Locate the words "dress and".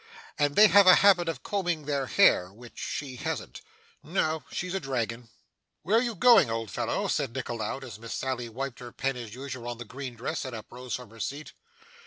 10.15-10.55